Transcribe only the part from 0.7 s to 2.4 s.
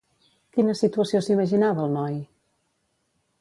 situació s'imaginava el noi?